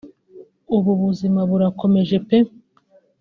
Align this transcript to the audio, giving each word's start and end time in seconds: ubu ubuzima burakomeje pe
ubu 0.75 0.89
ubuzima 0.95 1.39
burakomeje 1.49 2.15
pe 2.27 2.37